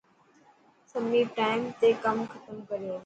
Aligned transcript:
سمير 0.91 1.25
ٽائم 1.35 1.61
تي 1.79 1.89
ڪم 2.07 2.17
ختم 2.33 2.55
ڪريو. 2.69 2.97